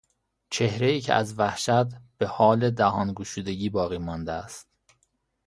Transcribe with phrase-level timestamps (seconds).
[0.49, 4.67] چهرهای که از وحشت بهحال دهان گشودگی باقیمانده است